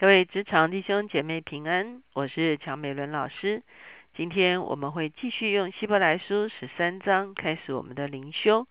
[0.00, 3.62] 各位职场弟兄姐妹平安，我是乔美伦老师。
[4.16, 8.66] 今天我们会继续用希伯来书十三章开始我们的灵修。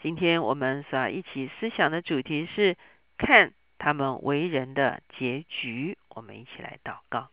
[0.00, 2.74] 今天我们所要一起思想的主题是
[3.18, 5.98] 看他们为人的结局。
[6.08, 7.28] 我们一起来祷告。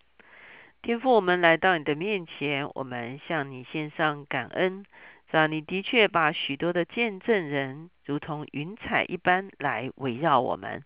[0.82, 4.86] 天父，我们来到你的面前，我们向你献上感恩。
[5.32, 10.84] 主你的确把许多的见证人如同云彩一般来围绕我们。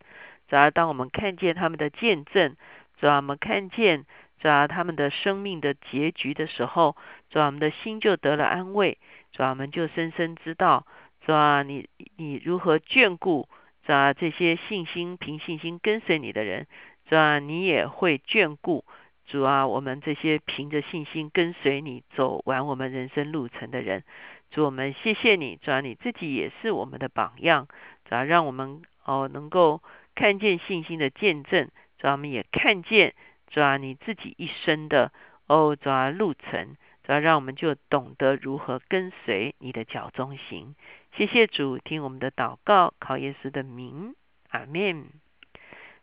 [0.49, 2.55] 主要当我们看见他们的见证，
[2.99, 4.05] 主要我们看见
[4.39, 6.95] 主要他们的生命的结局的时候，
[7.29, 8.97] 主要我们的心就得了安慰。
[9.31, 10.85] 主要我们就深深知道，
[11.25, 13.47] 主要你你如何眷顾
[13.85, 16.67] 主要这些信心凭信心跟随你的人，
[17.09, 18.85] 主要你也会眷顾
[19.25, 24.03] 主啊我们这些凭着信心跟随你走完我们人生路程的人。
[24.51, 27.67] 主我们谢谢你，主要你自己也是我们的榜样，
[28.07, 29.81] 主要让我们哦能够。
[30.15, 33.13] 看见信心的见证，主要我们也看见
[33.49, 35.11] 主要你自己一生的
[35.47, 40.75] 哦，主要路程，主要让我们就懂得如何跟随你的脚中行。
[41.15, 44.15] 谢谢主，听我们的祷告，靠耶稣的名，
[44.49, 45.07] 阿门。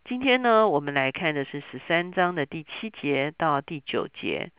[0.04, 4.50] 今天呢，我们来看的是十三章的第七节到第九节。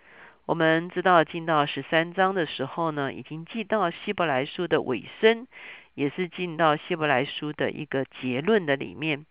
[0.45, 5.47] 我们知道进到十三章的时候呢，已经进到希伯来书的尾声。
[5.93, 9.25] 也是进到希伯来书的一个结论的里面，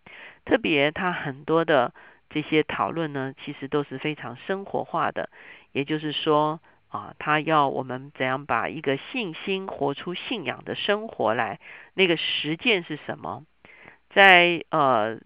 [0.45, 1.93] 特别他很多的
[2.29, 5.29] 这些讨论呢，其实都是非常生活化的。
[5.71, 6.59] 也就是说
[6.89, 11.59] 啊，他要我们怎样把一个信心活出信仰的生活来，
[11.93, 13.43] 那个实践是什么？
[14.13, 15.17] 在呃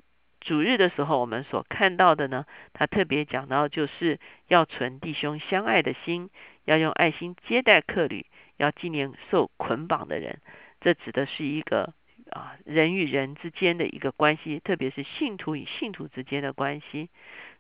[0.42, 6.30] 主日的时候，我们所看到的呢，他特别讲到就是要存弟兄相爱的心，
[6.66, 8.28] 要用爱心接待客旅，
[8.58, 10.40] 要纪念受捆绑的人。
[10.82, 11.94] 这指的是一个
[12.32, 17.10] 啊人与人之间的一个关系，特别是信徒与信徒之间的关系。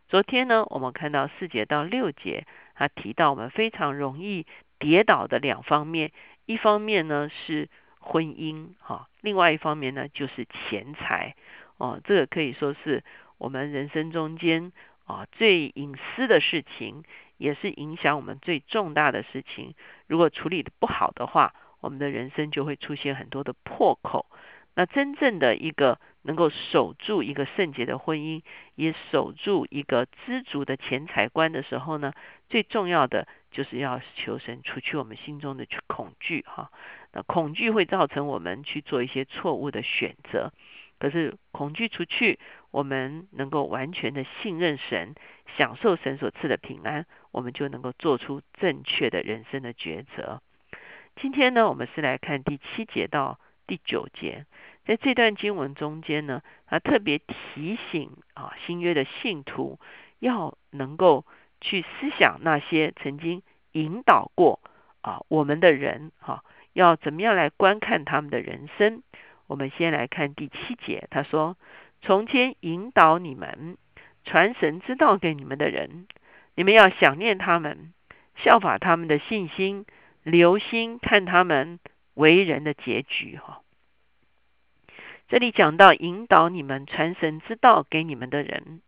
[0.07, 4.45] 昨天呢，我们看到四节到六节，他提到我们非常容易
[4.77, 6.11] 跌倒的两方面，
[6.45, 11.35] 一方面呢是婚姻哈，另外一方面呢就是钱财
[11.77, 13.03] 哦，这个可以说是
[13.39, 14.71] 我们人生中间
[15.05, 17.03] 啊最隐私的事情，
[17.37, 19.73] 也是影响我们最重大的事情。
[20.05, 21.55] 如果处理的不好的话，
[21.85, 24.25] 我们的人生就会出现很多的破口。
[24.73, 28.41] 那真正的一个能够守住一个圣洁的婚姻，
[28.75, 32.11] 也守住一个知足的钱财观的时候呢，
[32.49, 36.71] 最重要的就是要求神除去我们心中的恐惧哈。
[37.13, 40.51] 那恐惧会造成我们去做一些错误的选择。
[40.97, 42.39] 可是恐惧除去，
[42.71, 45.13] 我们能够完全的信任神，
[45.55, 50.41] 享受神所赐的平安，我们就能够做出正确的人生的抉择。
[51.15, 54.45] 今天呢，我们是来看第七节到第九节，
[54.85, 59.79] 在这段经文中间呢，他特别提醒啊，新约的信徒
[60.19, 61.25] 要能够
[61.61, 64.59] 去思想那些曾经引导过
[65.01, 66.43] 啊我们的人，哈，
[66.73, 69.01] 要怎么样来观看他们的人生。
[69.47, 71.55] 我们先来看第七节，他说
[72.03, 73.77] ：“从前引导你们
[74.25, 76.07] 传神之道给你们的人，
[76.55, 77.93] 你们要想念他们，
[78.35, 79.85] 效法他们的信心。”
[80.25, 81.79] 留心看他们
[82.15, 83.61] 为人的结局，哈。
[85.27, 88.81] 这里讲到引导你们传神之道给你们的人，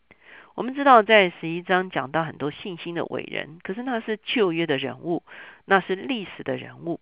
[0.55, 5.21] 我们知道在十一章讲到很多信心的伟人，可是那是旧约的人物，
[5.65, 6.99] 那是历史的人物。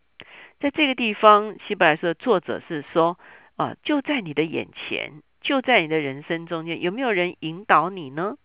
[0.59, 3.17] 在这个地方，希伯来说的作者是说
[3.56, 8.35] 啊，就在你的眼前，就在你的人生中间，有没有人引导你呢？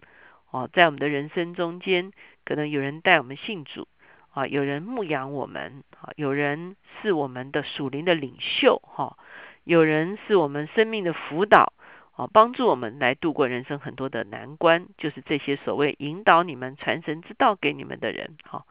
[0.53, 2.13] 哦，在我们的人生中间，
[2.45, 3.89] 可能有人带我们信主。
[4.33, 9.17] 啊，有人牧养我们，啊，有人是我们的属灵的领袖，哈，
[9.65, 11.73] 有人是我们生命的辅导，
[12.17, 18.65] 啊，帮助我们来度过人生很多的难关，就是这些所谓引导你们传神之道给你们的人，哈。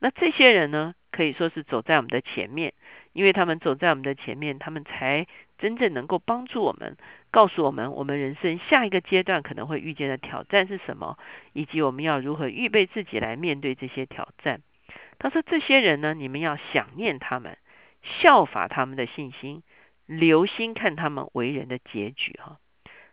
[0.00, 2.74] 那这些人呢，可以说是走在我们的前面，
[3.12, 5.26] 因为他们走在我们的前面，他们才
[5.58, 6.96] 真正能够帮助我们，
[7.30, 11.16] 告诉我们我们人生下一个阶段可能会遇见的挑战是什么，
[11.52, 14.60] 以及我们要如何预备自己来面对这些挑战。
[15.18, 17.56] 他说：“这些人呢，你们要想念他们，
[18.02, 19.62] 效法他们的信心，
[20.06, 22.38] 留心看他们为人的结局。
[22.42, 22.58] 哈，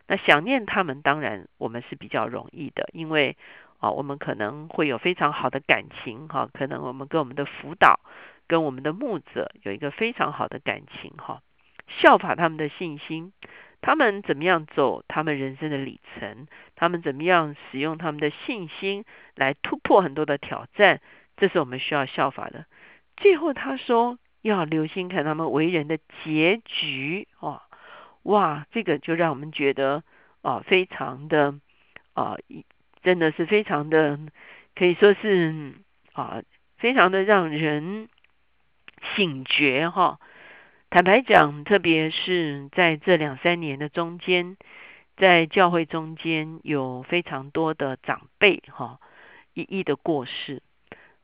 [0.06, 3.36] 那想念他们，当然我们是比较容易的，因为
[3.80, 6.28] 啊，我们可能会有非常好的感情。
[6.28, 8.00] 哈，可能我们跟我们的辅导，
[8.46, 11.12] 跟我们的牧者有一个非常好的感情。
[11.16, 11.40] 哈，
[11.88, 13.32] 效法他们的信心，
[13.80, 16.46] 他们怎么样走他们人生的里程？
[16.76, 19.04] 他们怎么样使用他们的信心
[19.34, 21.00] 来突破很多的挑战？”
[21.42, 22.66] 这是我们需要效法的。
[23.16, 27.60] 最后他说要留心看他们为人的结局哦，
[28.22, 30.04] 哇，这个就让我们觉得
[30.42, 31.58] 啊，非常的
[32.14, 32.36] 啊，
[33.02, 34.20] 真的是非常的，
[34.76, 35.74] 可以说是
[36.12, 36.42] 啊，
[36.76, 38.08] 非常的让人
[39.16, 40.20] 醒觉哈。
[40.90, 44.56] 坦白讲，特别是在这两三年的中间，
[45.16, 49.00] 在教会中间有非常多的长辈哈
[49.54, 50.62] 一一的过世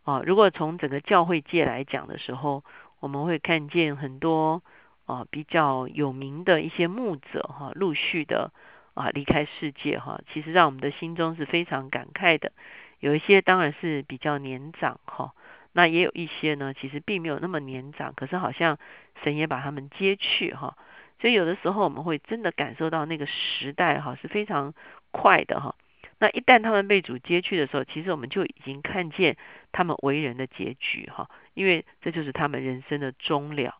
[0.08, 0.22] 啊。
[0.24, 2.64] 如果从整个教会界来讲的时候，
[3.00, 4.62] 我们会看见很多
[5.06, 8.52] 啊比较有名的一些牧者哈陆续的。
[8.94, 12.50] 啊，离开世界哈，其实让我们的心中是非常感慨的。
[12.98, 15.34] 有一些当然是比较年长哈，
[15.72, 18.76] 那也有一些呢，其实并没有那么年长，可是好像
[19.22, 20.76] 神也把他们接去哈。
[21.20, 24.74] 所以有的时候我们会真的感受到那个时代哈是非常
[25.12, 25.76] 快的哈。
[26.18, 29.36] 那一旦他们被主接去的时候，其实我们就已经看见
[29.72, 33.76] 他们为人的结局哈，因为这就是他们人生的终了。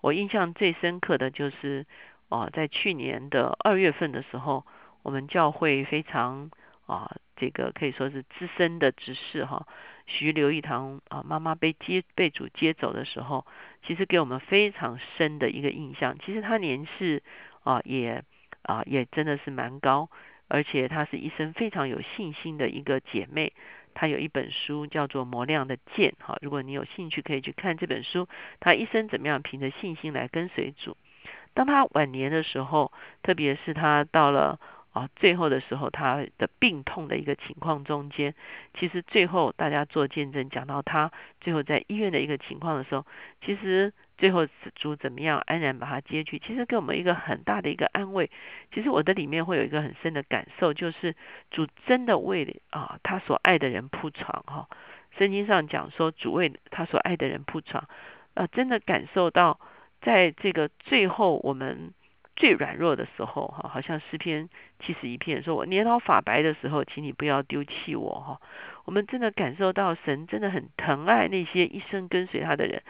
[0.00, 1.86] 我印象最深刻的就是。
[2.30, 4.64] 哦，在去年的二月份的时候，
[5.02, 6.50] 我们教会非常
[6.86, 9.68] 啊，这个可以说是资深的执事哈，
[10.06, 13.46] 徐刘一堂啊，妈妈被接被主接走的时候，
[13.86, 16.18] 其实给我们非常深的一个印象。
[16.24, 17.22] 其实他年事
[17.62, 18.24] 啊，也
[18.62, 20.08] 啊也真的是蛮高，
[20.54, 23.52] 而且她是一生非常有信心的一个姐妹。
[23.92, 28.28] 她有一本书叫做《磨亮的剑》哈，如果你有兴趣可以去看这本书。
[28.60, 30.96] 她一生怎么样凭着信心来跟随主。
[31.54, 32.92] 当她晚年的时候，
[33.24, 34.60] 特别是她到了
[34.94, 38.34] 啊最后的时候，他的病痛的一个情况中间，
[38.78, 41.10] 其实最后大家做见证，讲到他
[41.40, 43.04] 最后在医院的一个情况的时候，
[43.44, 44.46] 其实最后
[44.76, 48.30] 主怎么样安然把他接去，其实给我们一个很大的一个安慰。
[48.72, 51.14] 其实我的里面会有一个很深的感受，就是
[51.50, 54.68] 主真的为啊他所爱的人铺床哈。
[55.18, 57.86] 圣经上讲说，主为他所爱的人铺床，
[58.34, 59.58] 啊，真的感受到。
[60.02, 61.94] 在这个最后，我们
[62.36, 64.48] 最软弱的时候，哈，好像诗篇
[64.80, 68.40] 七十一篇说：“我年老发白的时候，请你不要丢弃我。”哈，
[68.84, 72.82] 我们真的感受到神真的很疼爱那些一生跟随他的人，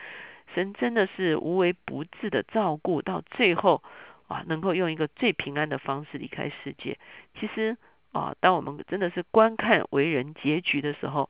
[0.54, 3.82] 神真的是无微不至的照顾，到最后
[4.28, 6.98] 啊，能够用一个最平安的方式离开世界。
[7.38, 7.76] 其实
[8.12, 11.28] 啊，当我们真的是观看为人结局的时候，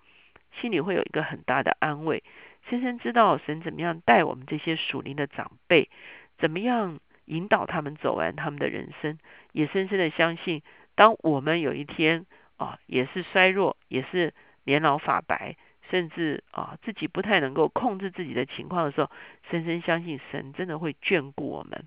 [0.60, 2.22] 心里会有一个很大的安慰。
[2.70, 5.90] 深深知道神怎么样带我们这些属灵的长辈，
[6.38, 9.18] 怎么样引导他们走完他们的人生，
[9.52, 10.62] 也深深的相信，
[10.94, 12.26] 当我们有一天
[12.56, 14.32] 啊，也是衰弱，也是
[14.64, 15.56] 年老发白，
[15.90, 19.10] 甚至啊自己不太能够控制自己的情况的时候，
[19.50, 21.86] 深深相信神真的会眷顾我们。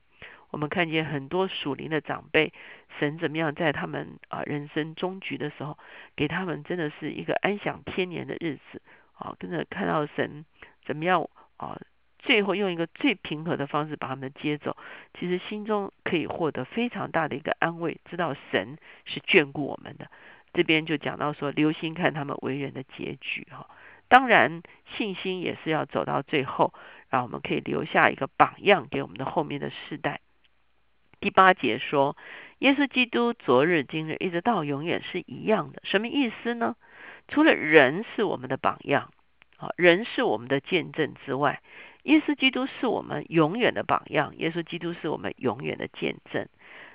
[0.50, 2.54] 我们看见很多属灵的长辈，
[3.00, 5.78] 神怎么样在他们啊人生终局的时候，
[6.16, 8.82] 给他们真的是一个安享天年的日子。
[9.20, 10.46] 啊，跟着看到神
[10.86, 11.76] 怎么样啊，
[12.20, 14.76] 最后用一个最平和的方式把他们接走，
[15.18, 20.10] 其实心中可以获得非常大的一个安慰，知道神是眷顾我们的。
[20.54, 23.70] 这边就讲到说，留心看他们为人的结局哈。
[24.08, 24.64] 当然，
[24.96, 26.74] 信心也是要走到最后，
[27.10, 30.22] 让我们可以留下一个榜样给我们的后面的世代。
[31.20, 32.16] 第八节说，
[32.60, 36.76] 耶稣基督昨日、今日一直到永远是一样的，什么意思呢？
[37.28, 39.12] 除了人是我们的榜样，
[39.58, 41.62] 啊，人是我们的见证之外，
[42.08, 44.34] 耶稣基督是我们永远的榜样。
[44.38, 46.48] 耶稣基督是我们永远的见证。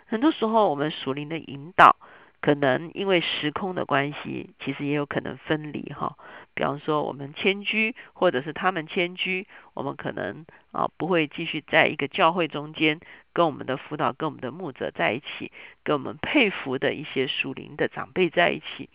[0.07, 1.97] 很多时候，我们属灵的引导，
[2.41, 6.17] 可能因为时空的关系，其实也有可能分离哈。
[6.55, 12.99] 比方说，我们迁居，或者是他们迁居，我们可能啊不会继续在一个教会中间，
[13.35, 15.53] 跟我们的辅导、跟我们的牧者在一起，
[15.85, 18.89] 跟我们佩服的一些属灵的长辈在一起。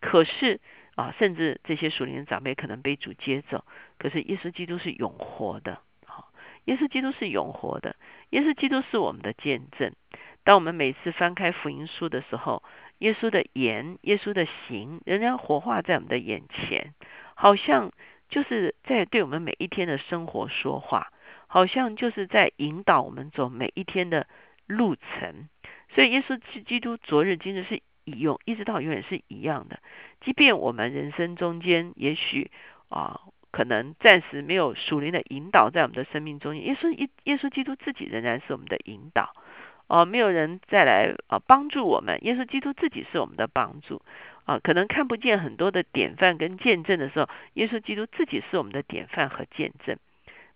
[0.00, 0.60] 可是
[0.96, 3.64] 啊，甚至这些属灵的长辈可能被主接走。
[3.98, 6.32] 可是耶稣基督是永活的，好，
[6.66, 7.96] 耶稣基督是永活的，
[8.30, 9.92] 耶稣基督是我们的见证。
[10.44, 12.62] 当我们每次翻开福音书的时候，
[12.98, 16.94] 耶稣的言、耶稣的行，仍然活化在我们的眼前，
[17.34, 17.92] 好像
[18.28, 21.12] 就是在对我们每一天的生活说话，
[21.48, 24.26] 好像就是在引导我们走每一天的
[24.66, 25.48] 路程。
[25.94, 27.82] 所以，耶稣基督昨日、今日是。
[28.04, 29.80] 以用一直到永远是一样的，
[30.20, 32.50] 即便我们人生中间也许
[32.88, 33.20] 啊，
[33.50, 39.34] 可能暂时没有属灵的引导在我们的生命中间，耶稣耶耶稣基督自己仍然是我们的引导
[39.86, 44.02] 哦，没有人再来啊帮助我们，耶稣基督自己是我们的帮助
[44.44, 49.96] 啊，可能看不见很多的典范跟见证的时候，耶稣基督自己是我们的典范和见证。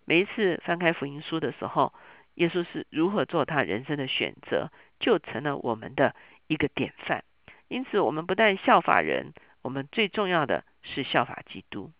[0.05, 1.93] 每一次翻开福音书的时候，
[2.35, 6.15] 耶稣是如何做他人生的选择，就成了我们的
[6.47, 7.23] 一个典范。
[7.69, 11.91] 因此，我们不但效法人，我们最重要的是效法基督。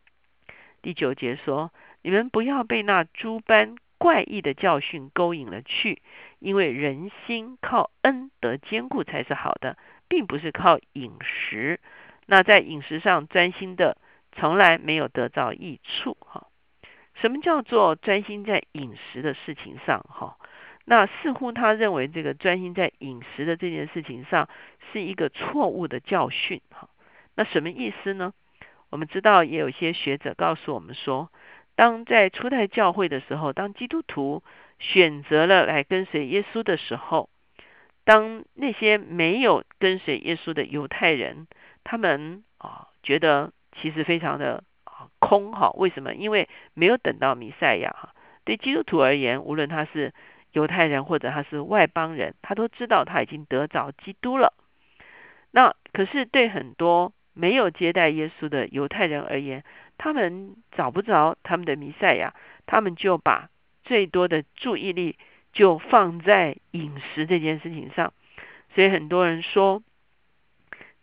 [0.82, 1.72] 第九节说
[2.02, 6.02] ：“你们不要被那诸般怪异的教训勾引了去，
[6.40, 11.80] 因为人心靠恩得坚固才是好的，并不是靠饮食。
[12.26, 13.98] 那在饮食上专心的，
[14.32, 16.18] 从来没有得到益处。
[16.22, 16.48] 哈，
[17.16, 20.04] 什么叫做专心在饮食的事情上？
[20.10, 20.38] 哈，
[20.92, 24.50] 那似乎他认为这个专心在饮食的这件事情上
[24.92, 26.62] 是一个错误的教训。
[26.72, 26.90] 哈，
[27.36, 28.34] 那什么意思呢？
[28.90, 31.30] 我们知道，也有些学者告诉我们说，
[31.76, 34.42] 当在初代教会的时候，当基督徒
[34.80, 37.30] 选择了来跟随耶稣的时候，
[38.04, 41.46] 当那些没有跟随耶稣的犹太人，
[41.84, 46.16] 他们啊觉得其实非常的啊空哈，为什么？
[46.16, 48.16] 因为没有等到弥赛亚哈。
[48.44, 50.12] 对基督徒而言，无论他是
[50.54, 54.54] 犹太人或者他是外邦人，他都知道他已经得着基督了。
[55.52, 59.64] 那可是对很多没有接待耶稣的犹太人而言，
[59.98, 62.34] 他们找不着他们的弥赛亚，
[62.66, 63.50] 他们就把
[63.84, 65.18] 最多的注意力
[65.54, 68.14] 就放在饮食这件事情上。
[68.76, 69.82] 所以很多人说，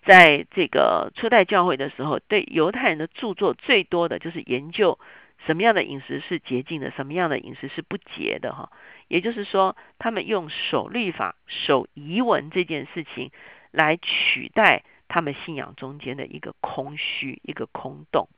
[0.04, 4.98] 在这个初代教会的时候，对犹太人的著作最多的就是研究
[5.46, 8.70] 什么样的饮食是洁净的，什么样的饮食是不洁的哈。
[9.08, 13.30] 也就是说，他们用守律法、守遗文这件事情
[13.70, 14.82] 来取代。
[15.08, 18.28] 他们信仰中间的一个空虚，一个空洞。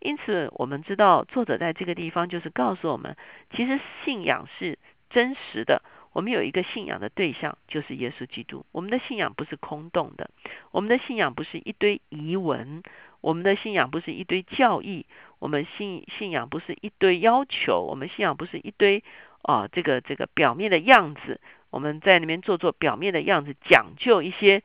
[0.00, 3.16] 因此，我们知道作者在这个地方就是告诉我们，
[3.54, 4.80] 其实信仰是
[5.10, 5.84] 真实的。
[6.12, 8.64] 我们有一个信仰的对象，就是耶稣基督。
[8.72, 10.30] 我们的信仰不是空洞的，
[10.70, 12.82] 我们的信仰不是一堆遗文，
[13.20, 15.06] 我们的信仰不是一堆教义，
[15.38, 19.02] 我们信信仰不是一堆要求，我们信仰不是一堆
[19.42, 21.40] 啊这个这个表面的样子。
[21.70, 24.62] 我们在那边做做表面的样子，讲究一些。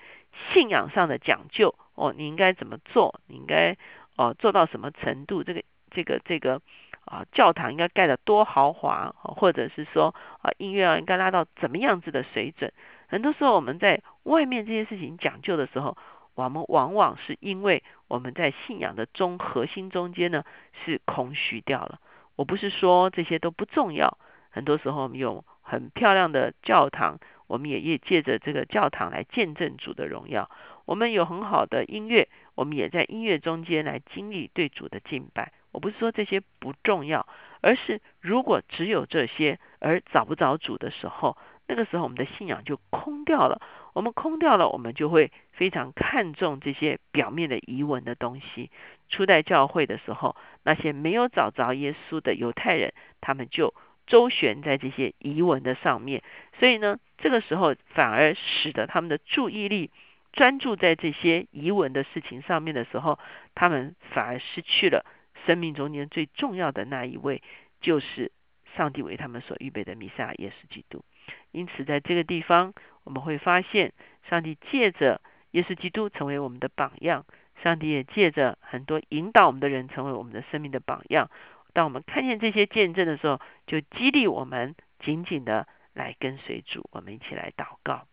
[0.53, 3.19] 信仰上的讲究哦，你应该怎么做？
[3.25, 3.75] 你应该
[4.17, 5.43] 哦做到什么程度？
[5.43, 6.61] 这个这个这个
[7.07, 12.71] 啊，教堂应该盖得多豪华，或者是说啊，音乐啊应该拉到怎么样子的水准？
[13.07, 15.97] 很多时候我们在外面这些事情讲究的时候，
[16.35, 20.43] 我们往往是因为我们在信仰的中核心中间呢
[20.85, 21.99] 是空虚掉了。
[22.35, 24.17] 我不是说这些都不重要，
[24.49, 27.19] 很多时候我们有很漂亮的教堂。
[27.47, 30.51] 我们也也借着这个教堂来见证主的荣耀。
[30.83, 35.53] 我们有很好的音乐，我们也在音乐中间来经历对主的敬拜。
[35.71, 37.27] 我不是说这些不重要，
[37.61, 43.61] 而是如果只有这些而找不着主的时候，那个时候我们的信仰就空掉了。
[43.93, 48.69] 我们空掉了，我们就会非常看重这些表面的遗文的东西。
[49.09, 53.73] 初代教会的时候，那些没有找着耶稣的犹太人，他们就。
[54.09, 56.23] 周旋在这些遗文的上面，
[56.57, 59.91] 所以呢，这个时候反而使得他们的注意力
[60.31, 63.19] 专注在这些遗文的事情上面的时候，
[63.53, 65.05] 他们反而失去了
[65.47, 67.41] 生命中间最重要的那一位，
[67.81, 68.31] 就是
[68.75, 71.03] 上帝为他们所预备的弥撒耶稣基督。
[71.51, 72.73] 因此，在这个地方，
[73.03, 73.93] 我们会发现，
[74.29, 77.25] 上帝借着耶稣基督成为我们的榜样，
[77.63, 81.31] 上帝也借着很多引导我们的人成为我们的生命的榜样。
[81.73, 86.87] 当我们看见这些见证的时候，就激励我们紧紧的来跟随主。
[86.91, 88.05] 我们一起来祷告。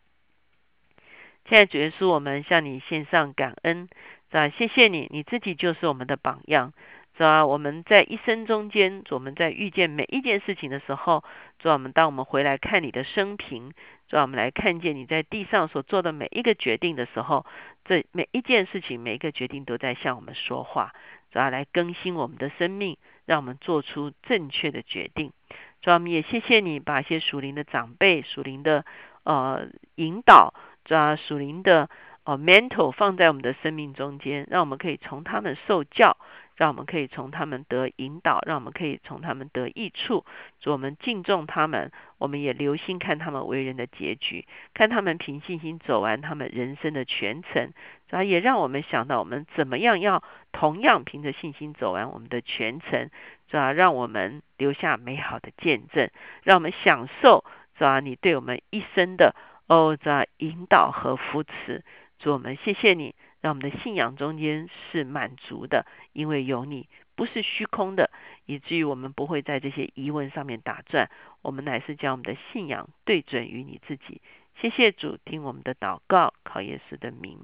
[1.47, 3.89] 现在主耶稣，我们向你献上感恩，
[4.31, 4.51] 在？
[4.51, 6.73] 谢谢你，你自己就是我们的榜样，
[7.17, 7.47] 是吧？
[7.47, 11.25] 我们在一生中间，我们在遇见每一件事情的时候，
[11.59, 13.73] 主我们当我们回来看你的生平，
[14.09, 17.47] 主我们来看见你在地上所做的每一个决定的时候，
[17.85, 20.93] 这每一件事情、每一个决定都在向我们说话，
[21.31, 22.97] 主要来更新我们的生命。
[23.27, 25.33] 让我们做出正确的决定。
[25.81, 28.85] 主要我们也谢谢你，把一些属灵的长辈、属灵的
[29.23, 30.53] 呃引导，
[30.85, 31.89] 主要属灵的
[32.25, 36.19] 呃 mental 放在我们的生命中间，让我们可以从他们受教。
[36.57, 40.25] 让我们可以从他们得引导，让我们可以从他们得益处。
[40.61, 47.73] 主，我们敬重他们，我们也留心看他们为人的结局，看他们凭信心走完他们人生的全程。
[48.09, 53.11] 主要也让我们想到，我们怎么样要同样凭着信心走完我们的全程。
[53.49, 56.11] 主要让我们留下美好的见证，
[56.43, 57.45] 让我们享受
[57.77, 59.35] 主要你对我们一生的
[59.67, 61.85] 哦，主引导和扶持。
[62.19, 63.15] 主，我们谢谢你。
[63.45, 65.85] 让我们的信仰中间是满足的，
[66.15, 68.11] 因为有你，不是虚空的，
[68.47, 71.11] 以至于我们不会在这些疑问上面打转。
[71.43, 74.23] 我们乃是将我们的信仰对准于你自己。
[74.63, 77.39] 谢谢主，听我们的祷告，靠耶稣的名，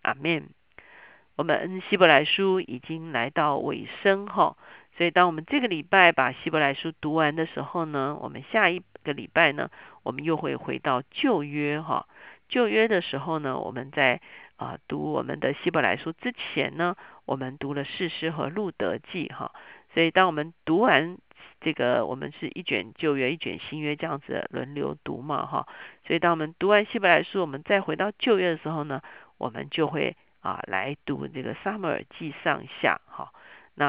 [0.00, 0.48] 阿门。
[1.36, 4.56] 我们希伯来书已经来到尾声哈，
[4.96, 9.70] 所以当我们这个礼拜把希伯来书读完的时候呢，我们下一个礼拜呢，
[10.02, 12.06] 我们又会回到旧约哈。
[12.48, 14.22] 旧约的时候呢，我们在。
[14.62, 19.50] 啊，读我们的希伯来书之前呢，我们读了《四师》和《路德记》哈，
[19.92, 21.18] 所以当我们读完
[21.60, 25.66] 这个我们是一卷旧约一卷新约这样子轮流读嘛哈，
[26.06, 29.02] 所以当我们读完希伯来书，我们再回到旧约的时候呢，
[29.36, 33.32] 我们就会啊来读这个撒母耳记上下哈。